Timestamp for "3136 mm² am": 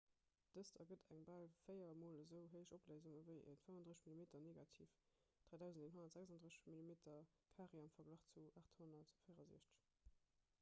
5.51-7.71